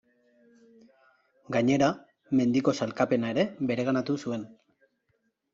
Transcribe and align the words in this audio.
Gainera, 1.57 1.89
mendiko 2.41 2.75
sailkapena 2.81 3.31
ere 3.35 3.47
bereganatu 3.73 4.17
zuen. 4.25 4.49